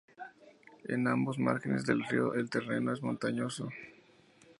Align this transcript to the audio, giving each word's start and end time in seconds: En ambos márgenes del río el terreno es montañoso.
En 0.85 1.07
ambos 1.07 1.37
márgenes 1.37 1.85
del 1.85 2.03
río 2.03 2.33
el 2.33 2.49
terreno 2.49 2.91
es 2.91 3.03
montañoso. 3.03 3.69